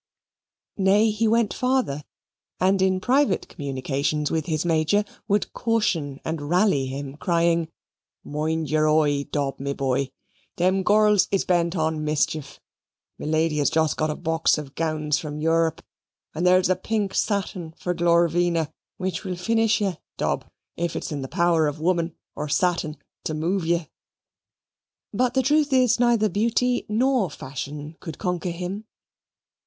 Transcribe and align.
Nay, 0.79 1.11
he 1.11 1.27
went 1.27 1.53
farther, 1.53 2.03
and 2.59 2.81
in 2.81 2.99
private 2.99 3.47
communications 3.47 4.31
with 4.31 4.47
his 4.47 4.65
Major 4.65 5.05
would 5.27 5.53
caution 5.53 6.19
and 6.25 6.41
rally 6.49 6.87
him, 6.87 7.17
crying, 7.17 7.67
"Mind 8.23 8.67
your 8.67 8.89
oi, 8.89 9.25
Dob, 9.25 9.59
my 9.59 9.73
boy, 9.73 10.09
them 10.55 10.81
girls 10.81 11.27
is 11.29 11.45
bent 11.45 11.75
on 11.75 12.03
mischief 12.03 12.59
me 13.19 13.27
Lady 13.27 13.59
has 13.59 13.69
just 13.69 13.95
got 13.95 14.09
a 14.09 14.15
box 14.15 14.57
of 14.57 14.73
gowns 14.73 15.19
from 15.19 15.39
Europe, 15.39 15.85
and 16.33 16.47
there's 16.47 16.67
a 16.71 16.75
pink 16.75 17.13
satin 17.13 17.71
for 17.77 17.93
Glorvina, 17.93 18.73
which 18.97 19.23
will 19.23 19.35
finish 19.35 19.81
ye, 19.81 19.97
Dob, 20.17 20.45
if 20.77 20.95
it's 20.95 21.11
in 21.11 21.21
the 21.21 21.27
power 21.27 21.67
of 21.67 21.79
woman 21.79 22.15
or 22.33 22.49
satin 22.49 22.97
to 23.23 23.35
move 23.35 23.67
ye." 23.67 23.87
But 25.13 25.35
the 25.35 25.43
truth 25.43 25.71
is, 25.71 25.99
neither 25.99 26.27
beauty 26.27 26.87
nor 26.89 27.29
fashion 27.29 27.97
could 27.99 28.17
conquer 28.17 28.49
him. 28.49 28.85